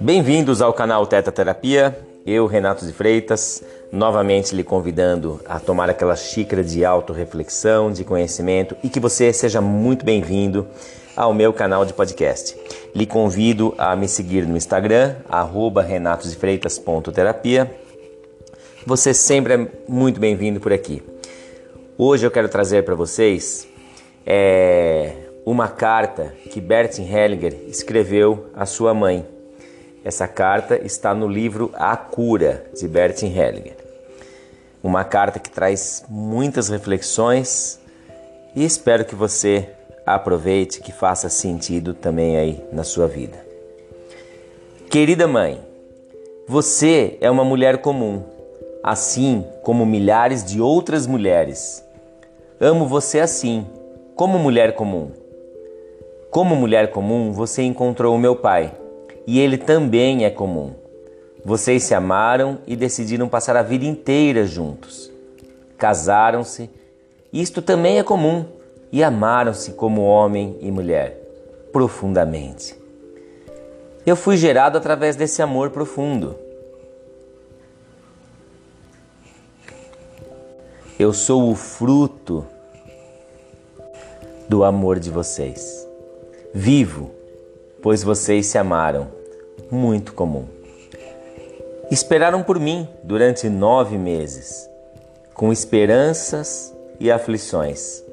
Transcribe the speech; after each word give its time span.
Bem-vindos 0.00 0.60
ao 0.60 0.72
canal 0.72 1.06
Teta 1.06 1.30
Terapia. 1.30 1.96
Eu, 2.26 2.46
Renato 2.46 2.84
de 2.84 2.92
Freitas, 2.92 3.62
novamente 3.92 4.54
lhe 4.54 4.64
convidando 4.64 5.40
a 5.46 5.60
tomar 5.60 5.88
aquela 5.88 6.16
xícara 6.16 6.64
de 6.64 6.84
autorreflexão, 6.84 7.92
de 7.92 8.04
conhecimento 8.04 8.76
e 8.82 8.88
que 8.88 8.98
você 8.98 9.32
seja 9.32 9.60
muito 9.60 10.04
bem-vindo 10.04 10.66
ao 11.16 11.32
meu 11.32 11.52
canal 11.52 11.84
de 11.84 11.92
podcast. 11.92 12.56
Lhe 12.94 13.06
convido 13.06 13.74
a 13.78 13.94
me 13.94 14.08
seguir 14.08 14.46
no 14.46 14.56
Instagram, 14.56 15.14
renatosdefreitas.terapia. 15.86 17.74
Você 18.86 19.14
sempre 19.14 19.54
é 19.54 19.68
muito 19.88 20.18
bem-vindo 20.18 20.58
por 20.58 20.72
aqui. 20.72 21.02
Hoje 21.96 22.26
eu 22.26 22.30
quero 22.30 22.48
trazer 22.48 22.84
para 22.84 22.96
vocês 22.96 23.68
é, 24.26 25.12
uma 25.44 25.68
carta 25.68 26.32
que 26.50 26.60
Bertin 26.60 27.02
Hellinger 27.02 27.54
escreveu 27.66 28.46
à 28.54 28.64
sua 28.64 28.94
mãe. 28.94 29.26
Essa 30.04 30.26
carta 30.26 30.80
está 30.84 31.14
no 31.14 31.28
livro 31.28 31.70
A 31.74 31.96
Cura, 31.96 32.64
de 32.74 32.86
Bertin 32.88 33.26
Hellinger. 33.26 33.76
Uma 34.82 35.04
carta 35.04 35.38
que 35.38 35.50
traz 35.50 36.04
muitas 36.08 36.68
reflexões 36.68 37.78
e 38.54 38.64
espero 38.64 39.04
que 39.04 39.14
você 39.14 39.68
aproveite, 40.04 40.80
que 40.80 40.92
faça 40.92 41.28
sentido 41.28 41.94
também 41.94 42.36
aí 42.36 42.64
na 42.72 42.82
sua 42.82 43.06
vida. 43.06 43.38
Querida 44.90 45.26
mãe, 45.26 45.60
você 46.46 47.16
é 47.20 47.30
uma 47.30 47.44
mulher 47.44 47.78
comum, 47.78 48.22
assim 48.82 49.46
como 49.62 49.86
milhares 49.86 50.44
de 50.44 50.60
outras 50.60 51.06
mulheres. 51.06 51.82
Amo 52.60 52.86
você 52.86 53.20
assim, 53.20 53.66
como 54.14 54.38
mulher 54.38 54.74
comum. 54.74 55.10
Como 56.30 56.54
mulher 56.54 56.90
comum, 56.90 57.32
você 57.32 57.62
encontrou 57.62 58.14
o 58.14 58.18
meu 58.18 58.36
pai 58.36 58.74
e 59.26 59.40
ele 59.40 59.56
também 59.56 60.24
é 60.24 60.30
comum. 60.30 60.74
Vocês 61.44 61.82
se 61.82 61.94
amaram 61.94 62.58
e 62.66 62.76
decidiram 62.76 63.28
passar 63.28 63.56
a 63.56 63.62
vida 63.62 63.84
inteira 63.84 64.46
juntos. 64.46 65.10
Casaram-se, 65.76 66.70
isto 67.32 67.60
também 67.60 67.98
é 67.98 68.02
comum, 68.02 68.44
e 68.92 69.02
amaram-se 69.02 69.72
como 69.72 70.02
homem 70.02 70.56
e 70.60 70.70
mulher, 70.70 71.18
profundamente. 71.72 72.76
Eu 74.04 74.14
fui 74.14 74.36
gerado 74.36 74.76
através 74.76 75.16
desse 75.16 75.40
amor 75.40 75.70
profundo. 75.70 76.36
Eu 80.98 81.12
sou 81.12 81.50
o 81.50 81.54
fruto 81.54 82.46
do 84.52 84.64
amor 84.64 84.98
de 84.98 85.08
vocês. 85.08 85.88
Vivo 86.52 87.10
pois 87.80 88.02
vocês 88.02 88.44
se 88.44 88.58
amaram. 88.58 89.08
Muito 89.70 90.12
comum. 90.12 90.44
Esperaram 91.90 92.42
por 92.42 92.60
mim 92.60 92.86
durante 93.02 93.48
nove 93.48 93.96
meses, 93.96 94.68
com 95.32 95.50
esperanças 95.50 96.70
e 97.00 97.10
aflições, 97.10 98.04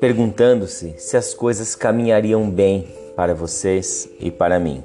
perguntando-se 0.00 0.96
se 0.98 1.16
as 1.16 1.34
coisas 1.34 1.76
caminhariam 1.76 2.50
bem 2.50 2.88
para 3.14 3.32
vocês 3.32 4.08
e 4.18 4.28
para 4.28 4.58
mim. 4.58 4.82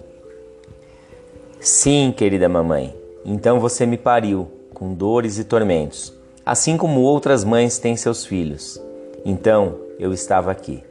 Sim, 1.60 2.14
querida 2.16 2.48
mamãe, 2.48 2.96
então 3.26 3.60
você 3.60 3.88
me 3.88 3.98
pariu 3.98 4.48
com 4.72 4.94
dores 4.94 5.40
e 5.40 5.46
tormentos, 5.46 6.14
assim 6.46 6.78
como 6.78 7.02
outras 7.02 7.44
mães 7.44 7.80
têm 7.80 7.98
seus 7.98 8.24
filhos. 8.24 8.80
Então 9.26 9.85
eu 10.00 10.14
estava 10.14 10.52
aqui. 10.52 10.84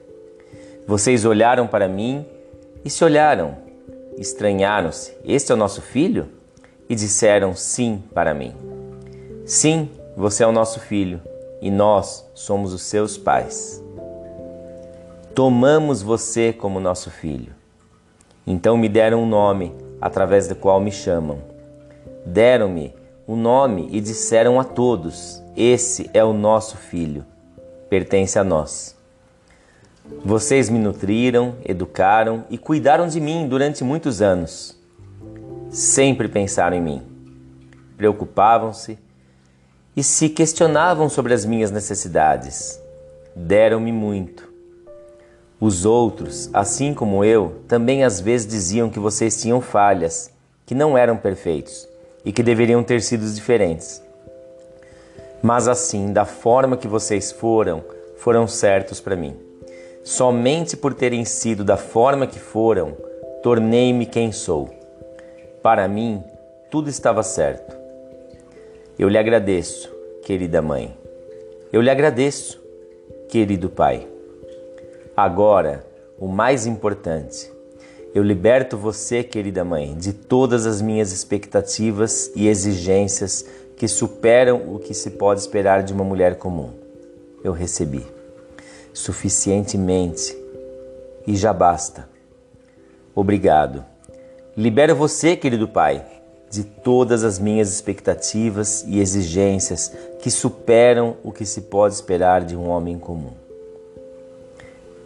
Vocês 0.87 1.25
olharam 1.25 1.67
para 1.67 1.89
mim 1.89 2.27
e 2.85 2.91
se 2.91 3.05
olharam, 3.05 3.57
estranharam-se: 4.19 5.17
Este 5.25 5.53
é 5.53 5.55
o 5.55 5.59
nosso 5.59 5.81
filho? 5.81 6.29
E 6.89 6.95
disseram 6.95 7.57
sim 7.57 8.03
para 8.13 8.35
mim. 8.35 8.55
Sim, 9.47 9.89
você 10.17 10.45
é 10.45 10.47
o 10.47 10.53
nosso 10.53 10.81
filho 10.81 11.21
e 11.61 11.71
nós 11.71 12.31
somos 12.35 12.75
os 12.75 12.83
seus 12.83 13.17
pais. 13.17 13.83
Tomamos 15.35 16.03
você 16.03 16.53
como 16.53 16.79
nosso 16.79 17.11
filho. 17.11 17.55
Então 18.47 18.77
me 18.77 18.89
deram 18.89 19.23
um 19.23 19.27
nome 19.27 19.75
através 20.01 20.47
do 20.47 20.55
qual 20.55 20.79
me 20.79 20.93
chamam. 20.93 21.39
Deram-me 22.27 22.95
o 23.27 23.33
um 23.33 23.37
nome 23.37 23.89
e 23.91 24.01
disseram 24.01 24.61
a 24.61 24.65
todos: 24.65 25.43
Esse 25.57 26.11
é 26.13 26.23
o 26.23 26.35
nosso 26.35 26.77
filho, 26.77 27.25
pertence 27.89 28.39
a 28.39 28.45
nós. 28.45 28.94
Vocês 30.23 30.69
me 30.69 30.79
nutriram, 30.79 31.55
educaram 31.65 32.45
e 32.51 32.59
cuidaram 32.59 33.09
de 33.09 33.19
mim 33.19 33.49
durante 33.49 33.83
muitos 33.83 34.21
anos. 34.21 34.79
Sempre 35.71 36.29
pensaram 36.29 36.77
em 36.77 36.81
mim, 36.81 37.03
preocupavam-se 37.97 38.99
e 39.97 40.03
se 40.03 40.29
questionavam 40.29 41.09
sobre 41.09 41.33
as 41.33 41.47
minhas 41.47 41.71
necessidades. 41.71 42.79
Deram-me 43.35 43.93
muito. 43.93 44.53
Os 45.59 45.87
outros, 45.87 46.51
assim 46.53 46.93
como 46.93 47.25
eu, 47.25 47.63
também 47.67 48.05
às 48.05 48.21
vezes 48.21 48.47
diziam 48.47 48.91
que 48.91 48.99
vocês 48.99 49.41
tinham 49.41 49.63
falhas, 49.63 50.31
que 50.67 50.75
não 50.75 50.99
eram 50.99 51.17
perfeitos 51.17 51.89
e 52.27 52.31
que 52.31 52.43
deveriam 52.43 52.83
ter 52.83 53.01
sido 53.01 53.25
diferentes. 53.33 54.03
Mas 55.43 55.67
assim, 55.67 56.13
da 56.13 56.27
forma 56.27 56.77
que 56.77 56.87
vocês 56.87 57.33
foram, 57.33 57.83
foram 58.19 58.47
certos 58.47 59.01
para 59.01 59.17
mim. 59.17 59.44
Somente 60.05 60.77
por 60.77 60.93
terem 60.93 61.25
sido 61.25 61.65
da 61.65 61.79
forma 61.79 62.27
que 62.27 62.39
foram, 62.39 62.95
tornei-me 63.43 64.05
quem 64.05 64.33
sou. 64.33 64.69
Para 65.63 65.89
mim, 65.89 66.23
tudo 66.71 66.91
estava 66.91 67.23
certo. 67.23 67.75
Eu 68.99 69.09
lhe 69.09 69.17
agradeço, 69.17 69.91
querida 70.23 70.61
mãe. 70.61 70.95
Eu 71.73 71.81
lhe 71.81 71.89
agradeço, 71.89 72.63
querido 73.31 73.71
pai. 73.71 74.07
Agora, 75.17 75.87
o 76.19 76.29
mais 76.29 76.67
importante, 76.67 77.51
eu 78.15 78.23
liberto 78.23 78.77
você, 78.77 79.25
querida 79.25 79.65
mãe, 79.65 79.95
de 79.97 80.13
todas 80.13 80.67
as 80.67 80.83
minhas 80.83 81.13
expectativas 81.13 82.31
e 82.37 82.47
exigências 82.47 83.47
que 83.75 83.89
superam 83.89 84.75
o 84.75 84.79
que 84.79 84.93
se 84.93 85.13
pode 85.13 85.41
esperar 85.41 85.83
de 85.83 85.95
uma 85.95 86.05
mulher 86.05 86.37
comum. 86.37 86.73
Eu 87.43 87.53
recebi 87.53 88.14
suficientemente 88.95 90.35
e 91.27 91.37
já 91.37 91.53
basta. 91.53 92.09
Obrigado. 93.15 93.85
Libero 94.57 94.95
você, 94.95 95.37
querido 95.37 95.69
Pai, 95.69 96.05
de 96.49 96.63
todas 96.63 97.25
as 97.25 97.39
minhas 97.39 97.73
expectativas 97.73 98.85
e 98.87 99.01
exigências 99.01 99.93
que 100.21 100.31
superam 100.31 101.17
o 101.25 101.33
que 101.33 101.45
se 101.45 101.63
pode 101.63 101.95
esperar 101.95 102.45
de 102.45 102.57
um 102.57 102.69
homem 102.69 102.99
comum. 102.99 103.33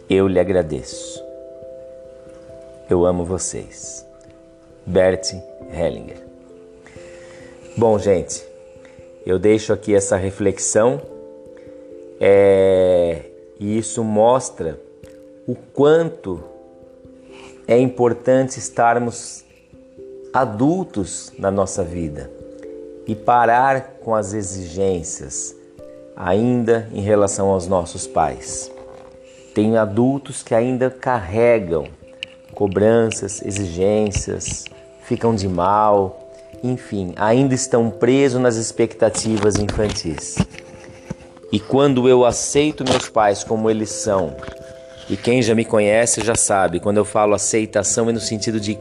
Eu 0.07 0.27
lhe 0.27 0.39
agradeço. 0.39 1.23
Eu 2.89 3.05
amo 3.05 3.25
vocês. 3.25 4.05
Bert 4.85 5.33
Hellinger. 5.71 6.17
Bom, 7.77 7.97
gente, 7.97 8.43
eu 9.25 9.39
deixo 9.39 9.71
aqui 9.71 9.95
essa 9.95 10.15
reflexão. 10.17 11.01
É, 12.19 13.28
e 13.59 13.77
isso 13.77 14.03
mostra 14.03 14.79
o 15.47 15.55
quanto 15.55 16.41
é 17.67 17.77
importante 17.77 18.57
estarmos 18.57 19.43
adultos 20.33 21.33
na 21.37 21.51
nossa 21.51 21.83
vida 21.83 22.31
e 23.05 23.15
parar 23.15 23.97
com 24.01 24.15
as 24.15 24.33
exigências 24.33 25.55
ainda 26.15 26.87
em 26.93 27.01
relação 27.01 27.49
aos 27.49 27.67
nossos 27.67 28.05
pais. 28.05 28.71
Tem 29.53 29.77
adultos 29.77 30.43
que 30.43 30.53
ainda 30.53 30.89
carregam 30.89 31.85
cobranças, 32.53 33.41
exigências, 33.41 34.65
ficam 35.03 35.33
de 35.33 35.47
mal, 35.47 36.31
enfim, 36.63 37.13
ainda 37.15 37.55
estão 37.55 37.89
presos 37.89 38.41
nas 38.41 38.57
expectativas 38.57 39.55
infantis. 39.55 40.37
E 41.51 41.59
quando 41.59 42.07
eu 42.07 42.25
aceito 42.25 42.83
meus 42.83 43.09
pais 43.09 43.43
como 43.43 43.69
eles 43.69 43.89
são, 43.89 44.35
e 45.09 45.17
quem 45.17 45.41
já 45.41 45.55
me 45.55 45.65
conhece 45.65 46.23
já 46.23 46.35
sabe, 46.35 46.79
quando 46.79 46.97
eu 46.97 47.05
falo 47.05 47.33
aceitação 47.33 48.09
é 48.09 48.13
no 48.13 48.19
sentido 48.19 48.59
de 48.59 48.77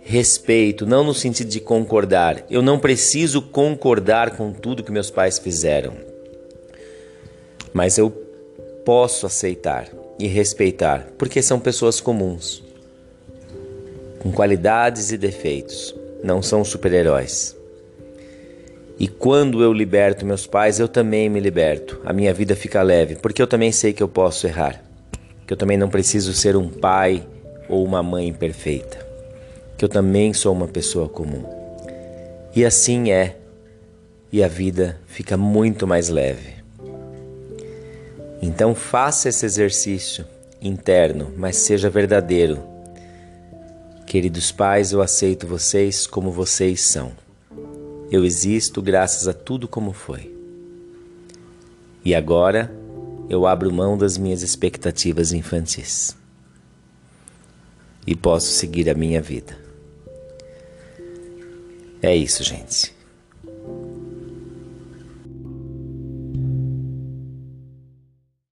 respeito, 0.00 0.86
não 0.86 1.02
no 1.02 1.12
sentido 1.12 1.48
de 1.48 1.58
concordar. 1.58 2.44
Eu 2.48 2.62
não 2.62 2.78
preciso 2.78 3.42
concordar 3.42 4.36
com 4.36 4.52
tudo 4.52 4.84
que 4.84 4.92
meus 4.92 5.10
pais 5.10 5.36
fizeram. 5.40 5.94
Mas 7.72 7.98
eu 7.98 8.10
posso 8.84 9.26
aceitar 9.26 9.88
e 10.16 10.28
respeitar, 10.28 11.08
porque 11.18 11.42
são 11.42 11.58
pessoas 11.58 12.00
comuns, 12.00 12.62
com 14.20 14.30
qualidades 14.30 15.10
e 15.10 15.18
defeitos, 15.18 15.92
não 16.22 16.40
são 16.40 16.64
super-heróis. 16.64 17.55
E 18.98 19.06
quando 19.06 19.62
eu 19.62 19.72
liberto 19.72 20.24
meus 20.24 20.46
pais, 20.46 20.80
eu 20.80 20.88
também 20.88 21.28
me 21.28 21.38
liberto. 21.38 22.00
A 22.04 22.12
minha 22.12 22.32
vida 22.32 22.56
fica 22.56 22.80
leve, 22.82 23.16
porque 23.16 23.42
eu 23.42 23.46
também 23.46 23.70
sei 23.70 23.92
que 23.92 24.02
eu 24.02 24.08
posso 24.08 24.46
errar. 24.46 24.82
que 25.46 25.52
eu 25.52 25.56
também 25.56 25.76
não 25.76 25.88
preciso 25.88 26.32
ser 26.32 26.56
um 26.56 26.68
pai 26.68 27.24
ou 27.68 27.84
uma 27.84 28.02
mãe 28.02 28.32
perfeita, 28.32 28.98
que 29.78 29.84
eu 29.84 29.88
também 29.88 30.34
sou 30.34 30.52
uma 30.52 30.66
pessoa 30.66 31.08
comum. 31.08 31.44
E 32.54 32.64
assim 32.64 33.12
é, 33.12 33.36
e 34.32 34.42
a 34.42 34.48
vida 34.48 34.98
fica 35.06 35.36
muito 35.36 35.86
mais 35.86 36.08
leve. 36.08 36.54
Então 38.42 38.74
faça 38.74 39.28
esse 39.28 39.46
exercício 39.46 40.24
interno, 40.60 41.32
mas 41.36 41.56
seja 41.56 41.88
verdadeiro. 41.88 42.58
Queridos 44.04 44.50
pais, 44.50 44.92
eu 44.92 45.00
aceito 45.00 45.46
vocês 45.46 46.06
como 46.06 46.32
vocês 46.32 46.88
são. 46.88 47.12
Eu 48.10 48.24
existo 48.24 48.80
graças 48.80 49.26
a 49.26 49.32
tudo 49.32 49.66
como 49.66 49.92
foi. 49.92 50.34
E 52.04 52.14
agora 52.14 52.72
eu 53.28 53.46
abro 53.46 53.72
mão 53.72 53.98
das 53.98 54.16
minhas 54.16 54.42
expectativas 54.42 55.32
infantis 55.32 56.16
e 58.06 58.14
posso 58.14 58.46
seguir 58.46 58.88
a 58.88 58.94
minha 58.94 59.20
vida. 59.20 59.58
É 62.00 62.14
isso, 62.14 62.44
gente. 62.44 62.95